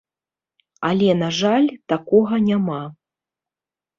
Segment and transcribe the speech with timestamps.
[0.89, 2.79] Але на жаль такога няма.